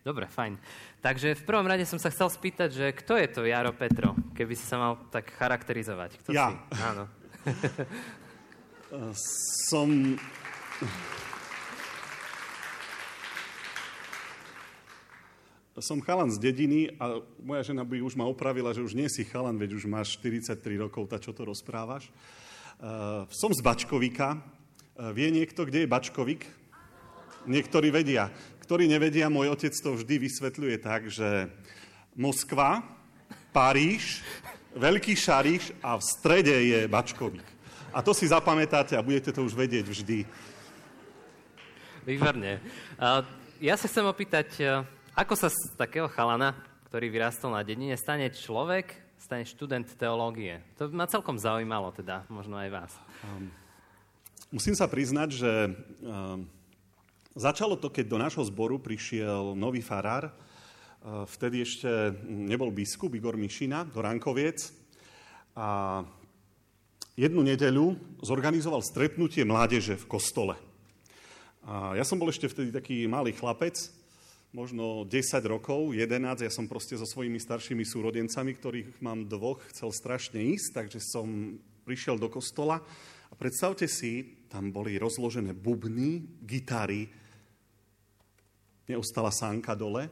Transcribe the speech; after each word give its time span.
Dobre, 0.00 0.24
fajn. 0.32 0.56
Takže 1.04 1.36
v 1.36 1.44
prvom 1.44 1.68
rade 1.68 1.84
som 1.84 2.00
sa 2.00 2.08
chcel 2.08 2.32
spýtať, 2.32 2.72
že 2.72 2.86
kto 3.04 3.20
je 3.20 3.28
to 3.28 3.40
Jaro 3.44 3.76
Petro, 3.76 4.16
keby 4.32 4.56
si 4.56 4.64
sa 4.64 4.80
mal 4.80 4.96
tak 5.12 5.28
charakterizovať? 5.36 6.16
Kto 6.24 6.32
ja. 6.32 6.56
Si? 6.56 6.80
Áno. 6.80 7.04
som... 9.68 9.88
Som 15.80 16.04
chalan 16.04 16.28
z 16.28 16.36
dediny 16.36 16.92
a 17.00 17.24
moja 17.40 17.72
žena 17.72 17.88
by 17.88 18.04
už 18.04 18.12
ma 18.12 18.28
opravila, 18.28 18.76
že 18.76 18.84
už 18.84 18.92
nie 18.92 19.08
si 19.08 19.24
chalan, 19.24 19.56
veď 19.56 19.80
už 19.80 19.88
máš 19.88 20.12
43 20.20 20.60
rokov, 20.76 21.08
tá 21.08 21.16
čo 21.16 21.32
to 21.32 21.48
rozprávaš. 21.48 22.12
Uh, 22.76 23.24
som 23.32 23.48
z 23.48 23.64
Bačkovika. 23.64 24.36
Uh, 24.96 25.12
vie 25.16 25.32
niekto, 25.32 25.64
kde 25.64 25.84
je 25.84 25.88
Bačkovik? 25.88 26.44
Niektorí 27.48 27.88
vedia. 27.88 28.28
Ktorí 28.70 28.86
nevedia, 28.86 29.26
môj 29.26 29.50
otec 29.50 29.74
to 29.74 29.98
vždy 29.98 30.30
vysvetľuje 30.30 30.78
tak, 30.78 31.10
že 31.10 31.50
Moskva, 32.14 32.86
Paríž, 33.50 34.22
Veľký 34.78 35.18
Šariš 35.18 35.74
a 35.82 35.98
v 35.98 36.02
strede 36.06 36.54
je 36.54 36.86
Bačkovik. 36.86 37.42
A 37.90 37.98
to 37.98 38.14
si 38.14 38.30
zapamätáte 38.30 38.94
a 38.94 39.02
budete 39.02 39.34
to 39.34 39.42
už 39.42 39.58
vedieť 39.58 39.90
vždy. 39.90 40.22
Výborne. 42.06 42.62
Ja 43.58 43.74
sa 43.74 43.90
chcem 43.90 44.06
opýtať, 44.06 44.62
ako 45.18 45.34
sa 45.34 45.50
z 45.50 45.74
takého 45.74 46.06
chalana, 46.06 46.54
ktorý 46.94 47.10
vyrastol 47.10 47.50
na 47.50 47.66
dedine, 47.66 47.98
stane 47.98 48.30
človek, 48.30 48.94
stane 49.18 49.50
študent 49.50 49.98
teológie? 49.98 50.62
To 50.78 50.86
ma 50.94 51.10
celkom 51.10 51.42
zaujímalo, 51.42 51.90
teda, 51.90 52.22
možno 52.30 52.54
aj 52.54 52.70
vás. 52.70 52.94
Um, 53.26 53.50
musím 54.54 54.78
sa 54.78 54.86
priznať, 54.86 55.28
že 55.34 55.52
um, 56.06 56.46
začalo 57.34 57.78
to, 57.78 57.90
keď 57.90 58.04
do 58.10 58.18
nášho 58.18 58.44
zboru 58.46 58.82
prišiel 58.82 59.54
nový 59.54 59.82
farár. 59.82 60.30
Uh, 61.00 61.24
vtedy 61.26 61.64
ešte 61.64 61.88
nebol 62.26 62.74
biskup 62.74 63.14
Igor 63.14 63.38
Mišina 63.38 63.86
do 63.86 64.02
Rankoviec. 64.02 64.72
A 65.56 66.00
jednu 67.18 67.42
nedeľu 67.44 67.98
zorganizoval 68.24 68.80
stretnutie 68.80 69.44
mládeže 69.44 69.98
v 69.98 70.08
kostole. 70.08 70.56
A 71.68 71.92
ja 71.94 72.04
som 72.08 72.16
bol 72.16 72.32
ešte 72.32 72.48
vtedy 72.48 72.72
taký 72.72 73.04
malý 73.04 73.36
chlapec, 73.36 73.76
možno 74.50 75.06
10 75.06 75.12
rokov, 75.46 75.94
11, 75.94 76.42
ja 76.42 76.50
som 76.50 76.66
proste 76.66 76.96
so 76.96 77.06
svojimi 77.06 77.38
staršími 77.38 77.84
súrodencami, 77.86 78.56
ktorých 78.56 78.88
mám 79.04 79.28
dvoch, 79.28 79.62
chcel 79.70 79.92
strašne 79.94 80.40
ísť, 80.56 80.68
takže 80.74 80.98
som 80.98 81.60
prišiel 81.84 82.18
do 82.18 82.26
kostola 82.32 82.82
a 83.30 83.34
predstavte 83.38 83.86
si, 83.86 84.39
tam 84.50 84.74
boli 84.74 84.98
rozložené 84.98 85.54
bubny, 85.54 86.26
gitary, 86.42 87.06
neostala 88.90 89.30
sánka 89.30 89.78
dole. 89.78 90.10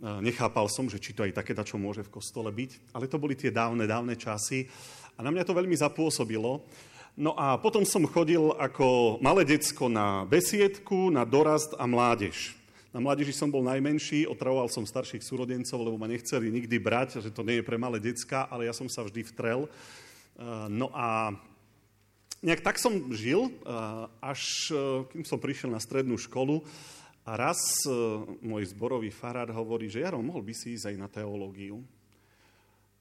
Nechápal 0.00 0.66
som, 0.72 0.88
že 0.88 0.98
či 0.98 1.12
to 1.12 1.22
aj 1.22 1.36
také, 1.36 1.52
čo 1.52 1.76
môže 1.76 2.02
v 2.02 2.10
kostole 2.10 2.48
byť, 2.48 2.96
ale 2.96 3.06
to 3.06 3.20
boli 3.20 3.36
tie 3.36 3.52
dávne, 3.52 3.84
dávne 3.84 4.16
časy 4.16 4.66
a 5.14 5.22
na 5.22 5.30
mňa 5.30 5.44
to 5.44 5.54
veľmi 5.54 5.76
zapôsobilo. 5.76 6.64
No 7.12 7.36
a 7.36 7.60
potom 7.60 7.84
som 7.84 8.08
chodil 8.08 8.40
ako 8.56 9.20
malé 9.20 9.44
decko 9.44 9.92
na 9.92 10.24
besiedku, 10.24 11.12
na 11.12 11.28
dorast 11.28 11.76
a 11.76 11.84
mládež. 11.84 12.56
Na 12.90 13.04
mládeži 13.04 13.36
som 13.36 13.52
bol 13.52 13.60
najmenší, 13.60 14.24
otravoval 14.24 14.72
som 14.72 14.88
starších 14.88 15.20
súrodencov, 15.20 15.76
lebo 15.84 16.00
ma 16.00 16.08
nechceli 16.08 16.48
nikdy 16.48 16.76
brať, 16.80 17.20
že 17.20 17.28
to 17.28 17.44
nie 17.44 17.60
je 17.60 17.68
pre 17.68 17.76
malé 17.76 18.00
decka, 18.00 18.48
ale 18.48 18.64
ja 18.64 18.72
som 18.72 18.88
sa 18.88 19.04
vždy 19.04 19.28
vtrel. 19.28 19.68
No 20.72 20.88
a 20.96 21.36
nejak 22.42 22.60
tak 22.60 22.76
som 22.76 23.14
žil, 23.14 23.48
uh, 23.62 24.10
až 24.18 24.70
uh, 24.74 25.06
kým 25.08 25.22
som 25.22 25.38
prišiel 25.38 25.70
na 25.70 25.80
strednú 25.80 26.18
školu 26.18 26.60
a 27.22 27.38
raz 27.38 27.86
môj 28.42 28.74
zborový 28.74 29.14
farár 29.14 29.46
hovorí, 29.54 29.86
že 29.86 30.02
Jaro, 30.02 30.18
mohol 30.18 30.42
by 30.42 30.54
si 30.58 30.74
ísť 30.74 30.90
aj 30.90 30.96
na 30.98 31.06
teológiu. 31.06 31.78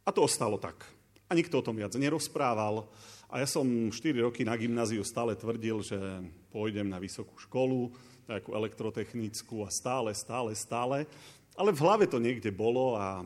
A 0.06 0.14
to 0.14 0.22
ostalo 0.22 0.62
tak. 0.62 0.86
A 1.26 1.34
nikto 1.34 1.58
o 1.58 1.66
tom 1.66 1.74
viac 1.74 1.94
nerozprával. 1.98 2.86
A 3.32 3.42
ja 3.42 3.48
som 3.50 3.66
4 3.66 3.96
roky 4.22 4.46
na 4.46 4.54
gymnáziu 4.60 5.02
stále 5.02 5.34
tvrdil, 5.34 5.82
že 5.82 5.98
pôjdem 6.54 6.86
na 6.86 7.02
vysokú 7.02 7.34
školu, 7.40 7.90
nejakú 8.30 8.54
elektrotechnickú 8.54 9.66
a 9.66 9.74
stále, 9.74 10.14
stále, 10.14 10.52
stále. 10.54 11.10
Ale 11.56 11.72
v 11.74 11.82
hlave 11.82 12.06
to 12.06 12.22
niekde 12.22 12.52
bolo 12.54 13.00
a, 13.00 13.26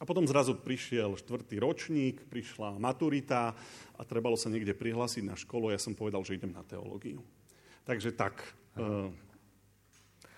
a 0.00 0.02
potom 0.08 0.24
zrazu 0.24 0.56
prišiel 0.56 1.20
štvrtý 1.20 1.60
ročník, 1.60 2.24
prišla 2.32 2.80
maturita 2.80 3.52
a 3.94 4.00
trebalo 4.08 4.34
sa 4.34 4.48
niekde 4.48 4.72
prihlásiť 4.72 5.28
na 5.28 5.36
školu 5.36 5.68
ja 5.68 5.76
som 5.76 5.92
povedal, 5.92 6.24
že 6.24 6.40
idem 6.40 6.56
na 6.56 6.64
teológiu. 6.64 7.20
Takže 7.84 8.16
tak, 8.16 8.40
uh, 8.80 9.12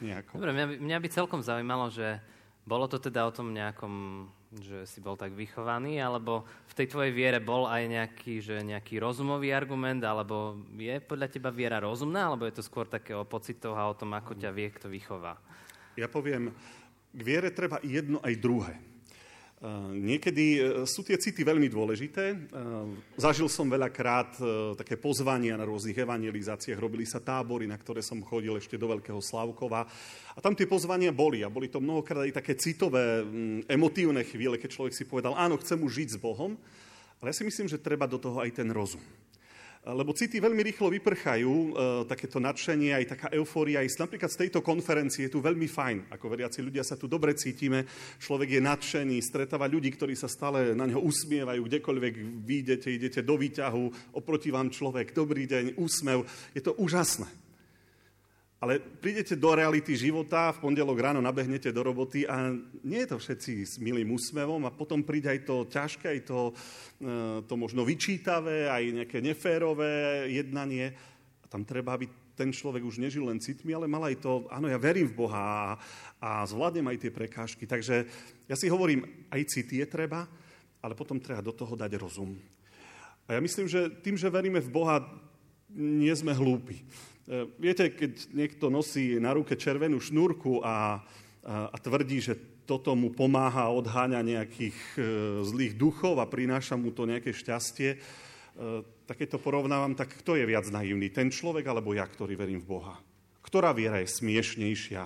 nejako. 0.03 0.43
Dobre, 0.43 0.51
mňa 0.51 0.67
by, 0.67 0.75
mňa 0.83 0.99
by 0.99 1.09
celkom 1.15 1.41
zaujímalo, 1.47 1.95
že 1.95 2.19
bolo 2.67 2.91
to 2.91 2.99
teda 2.99 3.23
o 3.23 3.33
tom 3.33 3.55
nejakom 3.55 4.27
že 4.53 4.85
si 4.85 5.01
bol 5.01 5.17
tak 5.17 5.33
vychovaný, 5.33 5.97
alebo 5.97 6.45
v 6.69 6.77
tej 6.77 6.93
tvojej 6.93 7.09
viere 7.17 7.41
bol 7.41 7.65
aj 7.65 7.89
nejaký, 7.89 8.45
že 8.45 8.61
nejaký 8.61 9.01
rozumový 9.01 9.49
argument, 9.49 10.05
alebo 10.05 10.61
je 10.77 11.01
podľa 11.01 11.33
teba 11.33 11.49
viera 11.49 11.81
rozumná, 11.81 12.29
alebo 12.29 12.45
je 12.45 12.61
to 12.61 12.67
skôr 12.67 12.85
také 12.85 13.17
o 13.17 13.25
pocitoch 13.25 13.73
a 13.73 13.89
o 13.89 13.97
tom, 13.97 14.13
ako 14.13 14.37
ťa 14.37 14.53
vie 14.53 14.69
kto 14.69 14.93
vychová? 14.93 15.41
Ja 15.97 16.05
poviem, 16.05 16.53
k 17.17 17.21
viere 17.25 17.49
treba 17.49 17.81
jedno 17.81 18.21
aj 18.21 18.35
druhé. 18.37 18.77
Niekedy 19.95 20.47
e, 20.59 20.61
sú 20.91 21.07
tie 21.07 21.15
city 21.15 21.47
veľmi 21.47 21.71
dôležité. 21.71 22.35
E, 22.35 22.37
zažil 23.15 23.47
som 23.47 23.71
veľakrát 23.71 24.35
e, 24.43 24.75
také 24.75 24.99
pozvania 24.99 25.55
na 25.55 25.63
rôznych 25.63 25.95
evangelizáciách. 25.95 26.75
Robili 26.83 27.07
sa 27.07 27.23
tábory, 27.23 27.71
na 27.71 27.79
ktoré 27.79 28.03
som 28.03 28.19
chodil 28.27 28.59
ešte 28.59 28.75
do 28.75 28.91
Veľkého 28.91 29.23
Slavkova. 29.23 29.87
A 30.35 30.39
tam 30.43 30.59
tie 30.59 30.67
pozvania 30.67 31.15
boli. 31.15 31.47
A 31.47 31.53
boli 31.53 31.71
to 31.71 31.79
mnohokrát 31.79 32.27
aj 32.27 32.43
také 32.43 32.59
citové, 32.59 33.23
mm, 33.23 33.71
emotívne 33.71 34.27
chvíle, 34.27 34.59
keď 34.59 34.71
človek 34.75 34.99
si 34.99 35.07
povedal, 35.07 35.39
áno, 35.39 35.55
chcem 35.63 35.79
už 35.79 35.95
žiť 35.95 36.09
s 36.15 36.19
Bohom. 36.19 36.59
Ale 37.23 37.31
ja 37.31 37.39
si 37.39 37.47
myslím, 37.47 37.71
že 37.71 37.79
treba 37.79 38.11
do 38.11 38.19
toho 38.19 38.43
aj 38.43 38.51
ten 38.59 38.67
rozum 38.75 39.22
lebo 39.83 40.15
city 40.15 40.39
veľmi 40.39 40.63
rýchlo 40.63 40.95
vyprchajú, 40.95 41.51
e, 41.51 41.71
takéto 42.07 42.39
nadšenie, 42.39 42.95
aj 42.95 43.07
taká 43.19 43.27
eufória. 43.35 43.83
Aj 43.83 43.91
napríklad 43.91 44.31
z 44.31 44.47
tejto 44.47 44.63
konferencie 44.63 45.27
je 45.27 45.35
tu 45.35 45.43
veľmi 45.43 45.67
fajn. 45.67 46.07
Ako 46.15 46.31
veriaci 46.31 46.63
ľudia 46.63 46.87
sa 46.87 46.95
tu 46.95 47.11
dobre 47.11 47.35
cítime, 47.35 47.83
človek 48.23 48.59
je 48.59 48.61
nadšený, 48.63 49.19
stretáva 49.19 49.67
ľudí, 49.67 49.91
ktorí 49.91 50.15
sa 50.15 50.31
stále 50.31 50.71
na 50.79 50.87
neho 50.87 51.03
usmievajú, 51.03 51.67
kdekoľvek 51.67 52.15
vyjdete, 52.47 52.89
idete 52.95 53.21
do 53.27 53.35
výťahu, 53.35 54.15
oproti 54.15 54.55
vám 54.55 54.71
človek, 54.71 55.11
dobrý 55.11 55.51
deň, 55.51 55.75
úsmev. 55.75 56.23
Je 56.55 56.63
to 56.63 56.79
úžasné. 56.79 57.27
Ale 58.63 58.79
prídete 58.79 59.35
do 59.35 59.51
reality 59.59 59.99
života, 59.99 60.55
v 60.55 60.63
pondelok 60.63 60.95
ráno 60.95 61.19
nabehnete 61.19 61.75
do 61.75 61.83
roboty 61.83 62.23
a 62.31 62.55
nie 62.87 63.03
je 63.03 63.11
to 63.11 63.19
všetci 63.19 63.53
s 63.67 63.75
milým 63.83 64.15
úsmevom 64.15 64.63
a 64.63 64.71
potom 64.71 65.03
príde 65.03 65.35
aj 65.35 65.41
to 65.43 65.67
ťažké, 65.67 66.07
aj 66.07 66.21
to, 66.31 66.55
e, 67.03 67.43
to 67.43 67.55
možno 67.59 67.83
vyčítavé, 67.83 68.71
aj 68.71 69.03
nejaké 69.03 69.19
neférové 69.19 70.31
jednanie. 70.31 70.95
A 71.43 71.47
tam 71.51 71.67
treba, 71.67 71.99
aby 71.99 72.07
ten 72.39 72.55
človek 72.55 72.87
už 72.87 73.03
nežil 73.03 73.27
len 73.27 73.43
citmi, 73.43 73.75
ale 73.75 73.91
mal 73.91 74.07
aj 74.07 74.23
to, 74.23 74.47
áno, 74.47 74.71
ja 74.71 74.79
verím 74.79 75.11
v 75.11 75.27
Boha 75.27 75.43
a, 75.43 75.63
a 76.23 76.47
zvládnem 76.47 76.87
aj 76.87 77.03
tie 77.03 77.11
prekážky. 77.11 77.67
Takže 77.67 78.07
ja 78.47 78.55
si 78.55 78.71
hovorím, 78.71 79.27
aj 79.35 79.59
city 79.59 79.83
je 79.83 79.91
treba, 79.91 80.31
ale 80.79 80.95
potom 80.95 81.19
treba 81.19 81.43
do 81.43 81.51
toho 81.51 81.75
dať 81.75 81.99
rozum. 81.99 82.39
A 83.27 83.35
ja 83.35 83.41
myslím, 83.43 83.67
že 83.67 83.91
tým, 84.07 84.15
že 84.15 84.31
veríme 84.31 84.63
v 84.63 84.71
Boha, 84.71 85.03
nie 85.77 86.13
sme 86.13 86.37
hlúpi. 86.37 86.81
E, 86.81 86.85
viete, 87.57 87.93
keď 87.93 88.35
niekto 88.35 88.69
nosí 88.69 89.17
na 89.17 89.33
ruke 89.33 89.57
červenú 89.57 90.03
šnúrku 90.03 90.61
a, 90.61 90.67
a, 90.67 90.77
a 91.73 91.77
tvrdí, 91.81 92.19
že 92.21 92.35
toto 92.67 92.95
mu 92.95 93.11
pomáha 93.11 93.69
odháňa 93.75 94.23
nejakých 94.23 94.79
e, 94.97 95.01
zlých 95.43 95.75
duchov 95.75 96.23
a 96.23 96.31
prináša 96.31 96.79
mu 96.79 96.95
to 96.95 97.09
nejaké 97.09 97.35
šťastie, 97.35 97.91
e, 97.95 97.99
tak 99.07 99.19
keď 99.19 99.37
to 99.37 99.45
porovnávam, 99.45 99.93
tak 99.99 100.15
kto 100.23 100.39
je 100.39 100.45
viac 100.47 100.67
naivný? 100.71 101.11
Ten 101.11 101.29
človek 101.29 101.67
alebo 101.67 101.93
ja, 101.93 102.07
ktorý 102.07 102.39
verím 102.39 102.63
v 102.63 102.71
Boha? 102.79 102.97
Ktorá 103.43 103.75
viera 103.75 103.99
je 104.01 104.09
smiešnejšia 104.09 105.03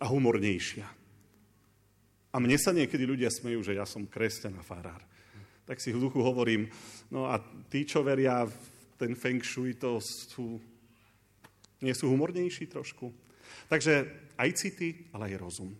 a 0.00 0.06
humornejšia? 0.08 0.86
A 2.32 2.36
mne 2.36 2.60
sa 2.60 2.74
niekedy 2.76 3.08
ľudia 3.08 3.32
smejú, 3.32 3.64
že 3.64 3.76
ja 3.80 3.88
som 3.88 4.04
kresťan 4.04 4.60
a 4.60 4.66
farár. 4.66 5.00
Tak 5.64 5.80
si 5.80 5.88
v 5.88 6.04
duchu 6.04 6.20
hovorím, 6.20 6.68
no 7.08 7.24
a 7.24 7.40
tí, 7.72 7.88
čo 7.88 8.04
veria 8.04 8.44
ten 8.96 9.12
feng 9.14 9.44
shui, 9.44 9.76
to 9.76 10.00
sú 10.00 10.60
nie 11.80 11.92
sú 11.92 12.08
humornejší 12.08 12.72
trošku? 12.72 13.12
Takže 13.68 14.08
aj 14.40 14.50
city, 14.56 15.10
ale 15.12 15.32
aj 15.32 15.40
rozum. 15.40 15.70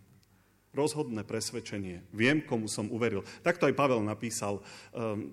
Rozhodné 0.77 1.25
presvedčenie. 1.25 2.05
Viem, 2.13 2.45
komu 2.45 2.69
som 2.69 2.93
uveril. 2.93 3.25
Takto 3.41 3.65
aj 3.65 3.79
Pavel 3.79 4.05
napísal. 4.05 4.61
Um, 4.93 5.33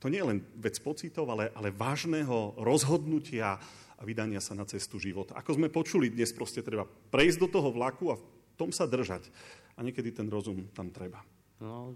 to 0.00 0.08
nie 0.08 0.24
je 0.24 0.28
len 0.32 0.38
vec 0.56 0.80
pocitov, 0.80 1.28
ale, 1.28 1.52
ale 1.52 1.68
vážneho 1.68 2.56
rozhodnutia 2.56 3.60
a 4.00 4.02
vydania 4.08 4.40
sa 4.40 4.56
na 4.56 4.64
cestu 4.64 4.96
života. 4.96 5.36
Ako 5.36 5.60
sme 5.60 5.68
počuli, 5.68 6.08
dnes 6.08 6.32
proste 6.32 6.64
treba 6.64 6.88
prejsť 6.88 7.38
do 7.44 7.48
toho 7.52 7.68
vlaku 7.68 8.08
a 8.08 8.16
v 8.16 8.24
tom 8.56 8.72
sa 8.72 8.88
držať. 8.88 9.28
A 9.76 9.84
niekedy 9.84 10.16
ten 10.16 10.32
rozum 10.32 10.64
tam 10.72 10.88
treba. 10.88 11.20
No, 11.60 11.92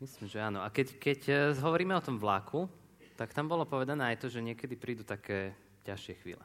myslím, 0.00 0.24
že 0.32 0.40
áno. 0.40 0.64
A 0.64 0.72
keď, 0.72 0.96
keď 0.96 1.20
eh, 1.28 1.38
hovoríme 1.60 1.92
o 1.92 2.00
tom 2.00 2.16
vlaku, 2.16 2.64
tak 3.16 3.32
tam 3.32 3.48
bolo 3.48 3.64
povedané 3.64 4.12
aj 4.12 4.20
to, 4.20 4.26
že 4.28 4.44
niekedy 4.44 4.76
prídu 4.76 5.02
také 5.02 5.56
ťažšie 5.88 6.14
chvíle. 6.20 6.44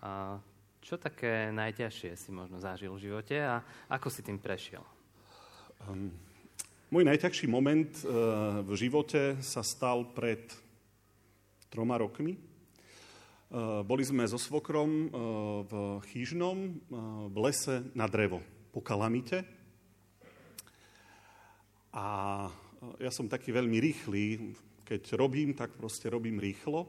A 0.00 0.40
čo 0.82 0.98
také 0.98 1.52
najťažšie 1.54 2.16
si 2.18 2.30
možno 2.34 2.58
zažil 2.58 2.90
v 2.96 3.12
živote 3.12 3.38
a 3.38 3.62
ako 3.92 4.08
si 4.10 4.24
tým 4.24 4.40
prešiel? 4.40 4.82
Um, 5.86 6.10
môj 6.90 7.06
najťažší 7.06 7.46
moment 7.46 7.92
uh, 8.02 8.64
v 8.66 8.72
živote 8.74 9.38
sa 9.44 9.60
stal 9.62 10.08
pred 10.10 10.42
troma 11.70 12.00
rokmi. 12.00 12.34
Uh, 13.52 13.84
boli 13.84 14.02
sme 14.02 14.24
so 14.26 14.40
svokrom 14.40 14.90
uh, 14.90 15.08
v 15.68 15.72
Chýžnom, 16.10 16.82
v 17.28 17.36
lese 17.46 17.84
na 17.92 18.08
drevo, 18.08 18.40
po 18.72 18.80
kalamite. 18.80 19.44
A 21.92 22.48
ja 22.98 23.12
som 23.12 23.28
taký 23.28 23.52
veľmi 23.52 23.76
rýchly, 23.76 24.56
keď 24.92 25.16
robím, 25.16 25.56
tak 25.56 25.72
proste 25.72 26.12
robím 26.12 26.36
rýchlo. 26.36 26.84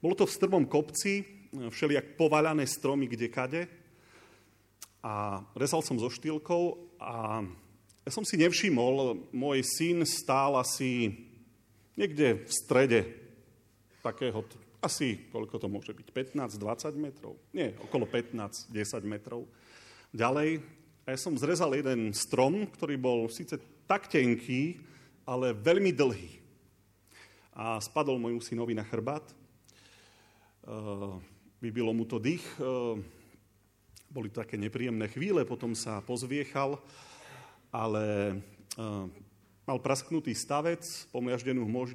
Bolo 0.00 0.16
to 0.16 0.24
v 0.24 0.32
strmom 0.32 0.64
kopci, 0.64 1.20
všelijak 1.52 2.16
povaľané 2.16 2.64
stromy 2.64 3.12
kde 3.12 3.28
kade. 3.28 3.62
A 5.04 5.44
rezal 5.52 5.84
som 5.84 6.00
so 6.00 6.08
štýlkou 6.08 6.96
a 6.96 7.44
ja 8.00 8.10
som 8.10 8.24
si 8.24 8.40
nevšimol, 8.40 9.28
môj 9.36 9.60
syn 9.60 10.00
stál 10.08 10.56
asi 10.56 11.12
niekde 11.92 12.48
v 12.48 12.52
strede 12.52 13.00
takého, 14.00 14.40
asi, 14.80 15.28
koľko 15.28 15.60
to 15.60 15.68
môže 15.68 15.92
byť, 15.92 16.08
15-20 16.56 16.96
metrov? 16.96 17.36
Nie, 17.52 17.76
okolo 17.84 18.08
15-10 18.08 18.72
metrov. 19.04 19.44
Ďalej, 20.16 20.64
a 21.04 21.12
ja 21.12 21.18
som 21.20 21.36
zrezal 21.36 21.76
jeden 21.76 22.16
strom, 22.16 22.64
ktorý 22.64 22.96
bol 22.96 23.28
síce 23.28 23.60
tak 23.84 24.08
tenký, 24.08 24.80
ale 25.28 25.52
veľmi 25.52 25.92
dlhý. 25.92 26.39
A 27.56 27.82
spadol 27.82 28.20
môjmu 28.22 28.42
synovi 28.42 28.74
na 28.74 28.86
chrbát. 28.86 29.26
Vybilo 31.58 31.90
mu 31.90 32.06
to 32.06 32.22
dých. 32.22 32.44
Boli 34.10 34.28
to 34.30 34.42
také 34.42 34.58
nepríjemné 34.58 35.06
chvíle, 35.10 35.46
potom 35.46 35.74
sa 35.74 36.02
pozviechal 36.02 36.78
ale 37.70 38.34
uh, 38.78 39.06
mal 39.66 39.78
prasknutý 39.78 40.34
stavec, 40.34 40.82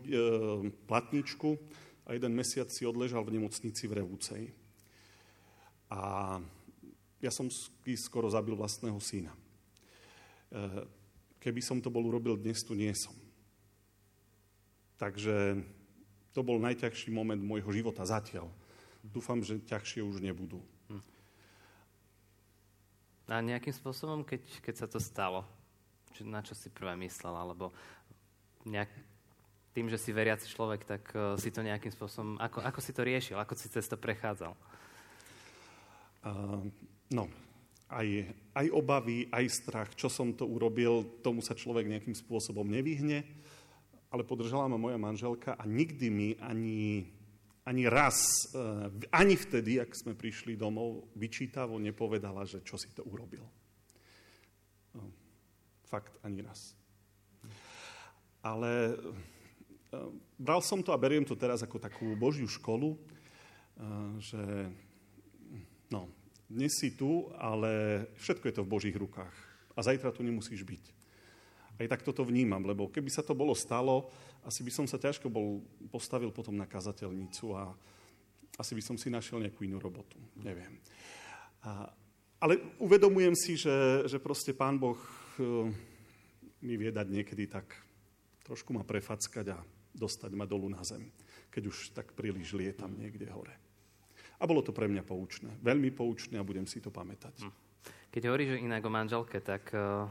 uh, 0.07 0.63
platničku 0.87 1.59
a 2.07 2.15
jeden 2.15 2.31
mesiac 2.31 2.71
si 2.71 2.87
odležal 2.87 3.23
v 3.27 3.39
nemocnici 3.39 3.87
v 3.87 3.99
Revúcej. 3.99 4.43
A 5.91 6.37
ja 7.19 7.31
som 7.31 7.49
skoro 7.97 8.29
zabil 8.29 8.53
vlastného 8.53 8.97
syna. 9.01 9.33
Keby 11.41 11.61
som 11.61 11.81
to 11.81 11.89
bol 11.89 12.05
urobil 12.05 12.37
dnes, 12.37 12.61
tu 12.61 12.77
nie 12.77 12.93
som. 12.93 13.13
Takže 14.95 15.59
to 16.35 16.43
bol 16.43 16.59
najťažší 16.59 17.11
moment 17.11 17.39
môjho 17.39 17.67
života 17.71 18.03
zatiaľ. 18.03 18.51
Dúfam, 19.03 19.39
že 19.39 19.61
ťažšie 19.63 20.01
už 20.03 20.19
nebudú. 20.19 20.59
Hm. 20.91 21.03
A 23.31 23.39
nejakým 23.39 23.71
spôsobom, 23.71 24.27
keď, 24.27 24.41
keď 24.63 24.75
sa 24.75 24.87
to 24.91 24.99
stalo, 24.99 25.47
na 26.23 26.39
čo 26.39 26.55
si 26.55 26.71
prvé 26.71 26.95
myslel, 27.03 27.35
alebo 27.35 27.75
nejak, 28.63 28.87
tým, 29.75 29.91
že 29.91 29.99
si 29.99 30.15
veriaci 30.15 30.47
človek, 30.47 30.87
tak 30.87 31.03
uh, 31.11 31.35
si 31.35 31.51
to 31.51 31.59
nejakým 31.59 31.91
spôsobom, 31.91 32.39
ako, 32.39 32.63
ako 32.63 32.79
si 32.79 32.91
to 32.95 33.03
riešil, 33.03 33.35
ako 33.35 33.59
si 33.59 33.67
cez 33.67 33.83
to 33.91 33.99
prechádzal? 33.99 34.55
Uh, 36.23 36.63
no, 37.11 37.27
aj, 37.91 38.31
aj 38.55 38.65
obavy, 38.71 39.27
aj 39.29 39.45
strach, 39.51 39.89
čo 39.93 40.07
som 40.07 40.31
to 40.31 40.47
urobil, 40.47 41.03
tomu 41.19 41.43
sa 41.43 41.53
človek 41.53 41.91
nejakým 41.91 42.15
spôsobom 42.15 42.63
nevyhne, 42.63 43.27
ale 44.15 44.23
podržala 44.23 44.71
ma 44.71 44.79
moja 44.79 44.95
manželka 44.95 45.59
a 45.59 45.67
nikdy 45.67 46.07
mi 46.07 46.29
ani, 46.39 47.03
ani 47.67 47.83
raz, 47.91 48.15
uh, 48.55 48.87
ani 49.11 49.35
vtedy, 49.35 49.83
ak 49.83 49.91
sme 49.91 50.15
prišli 50.15 50.55
domov, 50.55 51.11
vyčítavo 51.19 51.75
nepovedala, 51.75 52.47
že 52.47 52.63
čo 52.63 52.79
si 52.79 52.87
to 52.95 53.03
urobil. 53.03 53.43
Fakt 55.91 56.15
ani 56.23 56.41
raz. 56.41 56.73
Ale 58.45 58.93
e, 58.93 58.95
bral 60.37 60.61
som 60.61 60.81
to 60.81 60.93
a 60.93 61.01
beriem 61.01 61.25
to 61.25 61.37
teraz 61.37 61.61
ako 61.61 61.77
takú 61.77 62.17
božiu 62.17 62.49
školu, 62.49 62.93
e, 62.93 62.99
že 64.21 64.41
no, 65.93 66.09
dnes 66.49 66.73
si 66.73 66.93
tu, 66.93 67.29
ale 67.37 68.05
všetko 68.17 68.45
je 68.49 68.55
to 68.55 68.65
v 68.65 68.73
Božích 68.73 68.97
rukách. 68.97 69.33
A 69.73 69.81
zajtra 69.81 70.13
tu 70.13 70.21
nemusíš 70.25 70.61
byť. 70.61 71.04
Aj 71.75 71.87
tak 71.91 72.01
toto 72.07 72.23
vnímam, 72.23 72.63
lebo 72.63 72.87
keby 72.87 73.11
sa 73.11 73.19
to 73.25 73.35
bolo 73.35 73.51
stalo, 73.51 74.07
asi 74.47 74.63
by 74.63 74.71
som 74.71 74.85
sa 74.87 74.95
ťažko 74.95 75.27
bol, 75.27 75.59
postavil 75.91 76.31
potom 76.31 76.55
na 76.55 76.63
kazateľnicu 76.63 77.51
a 77.51 77.75
asi 78.55 78.71
by 78.71 78.83
som 78.83 78.95
si 78.95 79.11
našiel 79.11 79.43
nejakú 79.43 79.67
inú 79.67 79.83
robotu. 79.83 80.15
Neviem. 80.39 80.79
A, 81.67 81.91
ale 82.39 82.63
uvedomujem 82.79 83.35
si, 83.35 83.59
že, 83.59 84.07
že 84.07 84.23
proste 84.23 84.55
Pán 84.55 84.79
Boh 84.79 84.95
Eh, 85.35 85.67
mi 86.63 86.79
vie 86.79 86.89
dať 86.89 87.07
niekedy 87.11 87.45
tak 87.51 87.75
trošku 88.47 88.71
ma 88.71 88.87
prefackať 88.87 89.45
a 89.51 89.59
dostať 89.91 90.31
ma 90.33 90.47
dolu 90.47 90.71
na 90.71 90.81
zem, 90.81 91.11
keď 91.51 91.63
už 91.67 91.77
tak 91.91 92.15
príliš 92.15 92.55
lietam 92.55 92.95
niekde 92.95 93.27
hore. 93.29 93.53
A 94.39 94.43
bolo 94.47 94.63
to 94.63 94.71
pre 94.71 94.87
mňa 94.87 95.03
poučné. 95.03 95.51
Veľmi 95.59 95.91
poučné 95.91 96.39
a 96.39 96.47
budem 96.47 96.67
si 96.67 96.79
to 96.79 96.91
pamätať. 96.91 97.43
Hm. 97.43 97.53
Keď 98.11 98.21
hovoríš 98.27 98.63
inak 98.63 98.83
o 98.87 98.91
manželke, 98.91 99.43
tak 99.43 99.71
uh, 99.75 100.07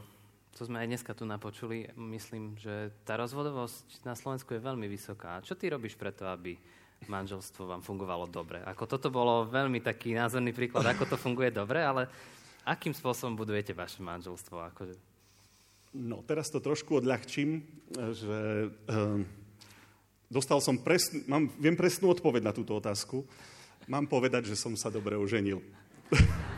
to 0.54 0.62
sme 0.64 0.80
aj 0.80 0.88
dneska 0.90 1.12
tu 1.18 1.26
napočuli. 1.26 1.90
Myslím, 1.98 2.54
že 2.54 2.94
tá 3.02 3.18
rozvodovosť 3.18 4.06
na 4.06 4.14
Slovensku 4.14 4.54
je 4.54 4.62
veľmi 4.62 4.86
vysoká. 4.86 5.42
Čo 5.42 5.58
ty 5.58 5.66
robíš 5.66 5.98
preto, 5.98 6.30
aby 6.30 6.54
manželstvo 7.10 7.66
vám 7.66 7.82
fungovalo 7.82 8.30
dobre? 8.30 8.62
Ako 8.62 8.86
toto 8.86 9.10
bolo 9.10 9.50
veľmi 9.50 9.82
taký 9.82 10.14
názorný 10.14 10.54
príklad, 10.54 10.86
ako 10.86 11.10
to 11.10 11.16
funguje 11.18 11.50
dobre, 11.50 11.82
ale 11.82 12.06
akým 12.64 12.94
spôsobom 12.94 13.34
budujete 13.34 13.74
vaše 13.74 14.00
manželstvo? 14.00 14.56
Akože 14.70 14.94
No, 15.94 16.26
teraz 16.26 16.50
to 16.50 16.58
trošku 16.58 16.98
odľahčím, 16.98 17.62
že 17.94 18.66
um, 18.90 19.22
dostal 20.26 20.58
som 20.58 20.74
presn, 20.74 21.22
mám, 21.30 21.46
viem 21.54 21.78
presnú 21.78 22.10
odpoveď 22.10 22.50
na 22.50 22.50
túto 22.50 22.74
otázku. 22.74 23.22
Mám 23.86 24.10
povedať, 24.10 24.50
že 24.50 24.58
som 24.58 24.74
sa 24.74 24.90
dobre 24.90 25.14
oženil. 25.14 25.62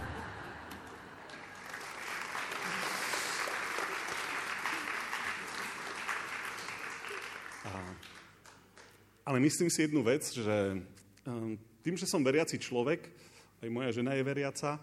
Ale 9.26 9.42
myslím 9.42 9.66
si 9.66 9.82
jednu 9.82 10.06
vec, 10.06 10.22
že 10.22 10.78
um, 11.26 11.58
tým, 11.82 11.98
že 11.98 12.06
som 12.06 12.22
veriaci 12.22 12.62
človek, 12.62 13.10
aj 13.58 13.68
moja 13.74 13.90
žena 13.90 14.14
je 14.14 14.22
veriaca, 14.22 14.78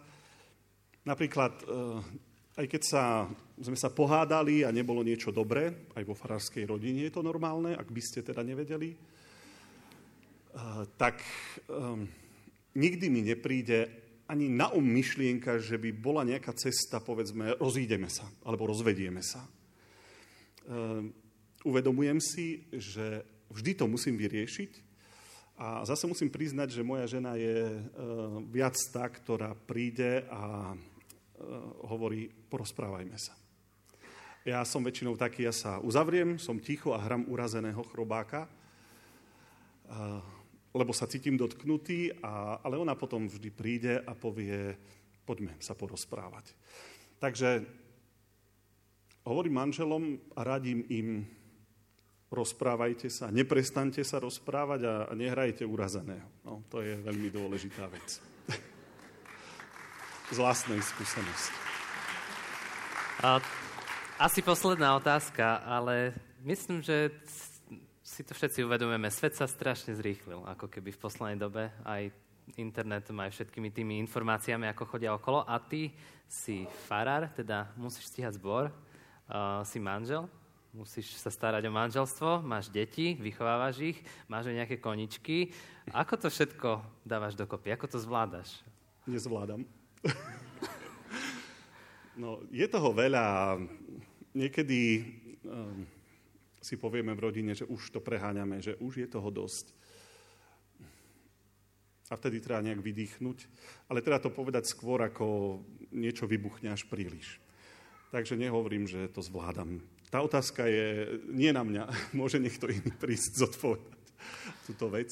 napríklad 1.08 1.64
uh, 1.64 2.04
aj 2.60 2.68
keď 2.68 2.82
sa, 2.84 3.04
sme 3.56 3.80
sa 3.80 3.88
pohádali 3.88 4.68
a 4.68 4.76
nebolo 4.76 5.00
niečo 5.00 5.32
dobré, 5.32 5.88
aj 5.96 6.04
vo 6.04 6.12
farárskej 6.12 6.68
rodine 6.68 7.08
je 7.08 7.16
to 7.16 7.24
normálne, 7.24 7.72
ak 7.72 7.88
by 7.88 8.02
ste 8.04 8.20
teda 8.20 8.44
nevedeli, 8.44 8.92
uh, 8.92 10.84
tak 11.00 11.24
um, 11.72 12.04
nikdy 12.76 13.08
mi 13.08 13.24
nepríde 13.24 13.88
ani 14.28 14.52
na 14.52 14.76
um 14.76 14.84
myšlienka, 14.84 15.56
že 15.64 15.80
by 15.80 15.96
bola 15.96 16.28
nejaká 16.28 16.52
cesta, 16.52 17.00
povedzme, 17.00 17.56
rozídeme 17.64 18.12
sa, 18.12 18.28
alebo 18.44 18.68
rozvedieme 18.68 19.24
sa. 19.24 19.40
Uh, 20.68 21.08
uvedomujem 21.64 22.20
si, 22.20 22.68
že 22.76 23.24
vždy 23.54 23.78
to 23.78 23.86
musím 23.86 24.18
vyriešiť 24.18 24.92
a 25.62 25.86
zase 25.86 26.10
musím 26.10 26.34
priznať, 26.34 26.74
že 26.74 26.82
moja 26.82 27.06
žena 27.06 27.38
je 27.38 27.70
uh, 27.70 27.86
viac 28.50 28.74
tá, 28.90 29.06
ktorá 29.06 29.54
príde 29.54 30.26
a 30.34 30.74
Eh, 31.44 31.90
hovorí, 31.92 32.30
porozprávajme 32.30 33.20
sa. 33.20 33.36
Ja 34.48 34.64
som 34.64 34.84
väčšinou 34.84 35.20
taký, 35.20 35.44
ja 35.48 35.56
sa 35.56 35.80
uzavriem, 35.84 36.40
som 36.40 36.60
ticho 36.60 36.96
a 36.96 37.04
hram 37.04 37.28
urazeného 37.28 37.84
chrobáka, 37.92 38.48
eh, 38.48 40.22
lebo 40.72 40.96
sa 40.96 41.10
cítim 41.10 41.36
dotknutý, 41.36 42.16
a, 42.24 42.58
ale 42.66 42.82
ona 42.82 42.98
potom 42.98 43.30
vždy 43.30 43.50
príde 43.54 43.94
a 44.02 44.18
povie, 44.18 44.74
poďme 45.22 45.54
sa 45.62 45.78
porozprávať. 45.78 46.50
Takže 47.22 47.62
hovorím 49.22 49.54
manželom 49.54 50.18
a 50.34 50.42
radím 50.42 50.82
im, 50.90 51.30
rozprávajte 52.34 53.08
sa, 53.14 53.30
neprestante 53.30 54.02
sa 54.02 54.18
rozprávať 54.18 54.82
a 54.90 55.14
nehrajte 55.14 55.62
urazeného. 55.64 56.26
No, 56.42 56.66
to 56.68 56.82
je 56.82 56.98
veľmi 56.98 57.30
dôležitá 57.30 57.86
vec 57.88 58.18
z 60.34 60.38
vlastnej 60.42 60.82
skúsenosti. 60.82 61.54
A, 63.22 63.38
asi 64.18 64.42
posledná 64.42 64.98
otázka, 64.98 65.62
ale 65.62 66.18
myslím, 66.42 66.82
že 66.82 67.14
si 68.02 68.22
to 68.26 68.34
všetci 68.34 68.66
uvedomujeme. 68.66 69.10
Svet 69.14 69.38
sa 69.38 69.46
strašne 69.46 69.94
zrýchlil, 69.94 70.42
ako 70.46 70.70
keby 70.70 70.94
v 70.94 71.02
poslednej 71.02 71.38
dobe 71.38 71.70
aj 71.86 72.14
internetom, 72.60 73.16
aj 73.24 73.34
všetkými 73.34 73.70
tými 73.72 73.98
informáciami, 74.04 74.68
ako 74.70 74.84
chodia 74.86 75.16
okolo. 75.16 75.48
A 75.48 75.58
ty 75.58 75.94
si 76.28 76.68
farár, 76.90 77.32
teda 77.34 77.72
musíš 77.80 78.12
stíhať 78.12 78.38
zbor, 78.38 78.70
uh, 78.70 79.64
si 79.66 79.80
manžel, 79.80 80.28
musíš 80.74 81.16
sa 81.22 81.30
starať 81.30 81.70
o 81.70 81.72
manželstvo, 81.72 82.42
máš 82.42 82.68
deti, 82.74 83.14
vychovávaš 83.16 83.96
ich, 83.96 84.00
máš 84.26 84.50
aj 84.50 84.66
nejaké 84.66 84.76
koničky. 84.82 85.54
Ako 85.94 86.18
to 86.18 86.28
všetko 86.34 86.82
dávaš 87.06 87.38
dokopy? 87.38 87.72
Ako 87.72 87.86
to 87.86 88.02
zvládaš? 88.02 88.66
nezvládam. 89.08 89.66
no, 92.22 92.40
je 92.52 92.68
toho 92.68 92.90
veľa. 92.96 93.60
Niekedy 94.34 94.80
um, 95.46 95.86
si 96.64 96.80
povieme 96.80 97.14
v 97.14 97.24
rodine, 97.24 97.52
že 97.54 97.68
už 97.68 97.94
to 97.94 98.00
preháňame, 98.00 98.64
že 98.64 98.80
už 98.80 99.04
je 99.04 99.08
toho 99.08 99.30
dosť. 99.30 99.76
A 102.12 102.20
vtedy 102.20 102.44
treba 102.44 102.62
nejak 102.62 102.84
vydýchnuť. 102.84 103.38
Ale 103.90 104.04
treba 104.04 104.22
to 104.22 104.30
povedať 104.30 104.70
skôr, 104.70 105.02
ako 105.02 105.60
niečo 105.92 106.30
vybuchne 106.30 106.70
až 106.70 106.86
príliš. 106.86 107.42
Takže 108.14 108.38
nehovorím, 108.38 108.86
že 108.86 109.10
to 109.10 109.26
zvládam. 109.26 109.82
Tá 110.14 110.22
otázka 110.22 110.70
je 110.70 111.18
nie 111.34 111.50
na 111.50 111.66
mňa. 111.66 111.90
Môže 112.22 112.38
niekto 112.38 112.70
iný 112.70 112.94
prísť 112.94 113.50
zodpovedať 113.50 113.98
túto 114.70 114.86
vec. 114.94 115.10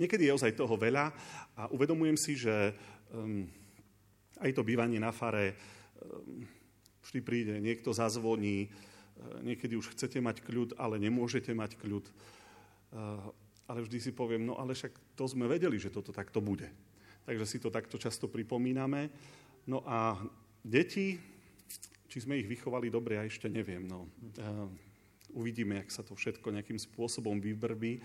Niekedy 0.00 0.24
je 0.24 0.32
ozaj 0.32 0.56
toho 0.56 0.72
veľa 0.72 1.12
a 1.52 1.68
uvedomujem 1.68 2.16
si, 2.16 2.40
že 2.40 2.72
um, 3.12 3.44
aj 4.40 4.56
to 4.56 4.64
bývanie 4.64 4.96
na 4.96 5.12
fare 5.12 5.52
um, 5.52 6.48
vždy 7.04 7.20
príde, 7.20 7.54
niekto 7.60 7.92
zazvoní, 7.92 8.72
uh, 8.72 9.44
niekedy 9.44 9.76
už 9.76 9.92
chcete 9.92 10.16
mať 10.24 10.40
kľud, 10.40 10.80
ale 10.80 10.96
nemôžete 10.96 11.52
mať 11.52 11.76
kľud. 11.76 12.08
Uh, 12.08 13.20
ale 13.68 13.84
vždy 13.84 14.00
si 14.00 14.16
poviem, 14.16 14.48
no 14.48 14.56
ale 14.56 14.72
však 14.72 14.96
to 15.12 15.28
sme 15.28 15.44
vedeli, 15.44 15.76
že 15.76 15.92
toto 15.92 16.08
takto 16.08 16.40
bude. 16.40 16.72
Takže 17.28 17.44
si 17.44 17.58
to 17.60 17.68
takto 17.68 18.00
často 18.00 18.32
pripomíname. 18.32 19.12
No 19.68 19.84
a 19.84 20.16
deti, 20.64 21.20
či 22.08 22.24
sme 22.24 22.40
ich 22.40 22.48
vychovali 22.48 22.88
dobre, 22.88 23.20
ja 23.20 23.24
ešte 23.28 23.52
neviem. 23.52 23.84
No. 23.84 24.08
Uh, 24.40 24.66
uvidíme, 25.32 25.76
jak 25.84 25.92
sa 25.92 26.02
to 26.02 26.16
všetko 26.16 26.50
nejakým 26.50 26.80
spôsobom 26.80 27.36
vybrbí. 27.36 28.00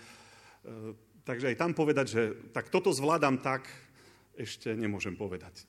Takže 1.23 1.55
aj 1.55 1.59
tam 1.59 1.71
povedať, 1.71 2.07
že 2.07 2.21
tak 2.51 2.67
toto 2.67 2.91
zvládam 2.91 3.39
tak, 3.39 3.67
ešte 4.35 4.73
nemôžem 4.75 5.15
povedať. 5.15 5.63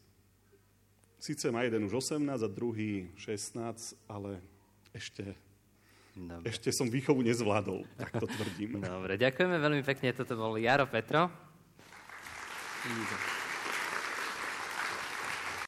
Sice 1.20 1.48
má 1.48 1.64
jeden 1.64 1.88
už 1.88 2.04
18 2.04 2.20
a 2.26 2.48
druhý 2.50 3.08
16, 3.16 3.96
ale 4.10 4.40
ešte, 4.92 5.36
Dobre. 6.16 6.44
ešte 6.48 6.68
som 6.74 6.90
výchovu 6.90 7.24
nezvládol, 7.24 7.86
tak 7.96 8.18
to 8.20 8.26
tvrdím. 8.36 8.82
Dobre, 8.82 9.16
ďakujeme 9.16 9.56
veľmi 9.56 9.82
pekne. 9.86 10.12
Toto 10.12 10.36
bol 10.36 10.58
Jaro 10.58 10.84
Petro. 10.90 11.30
Ďakujem. 12.84 13.43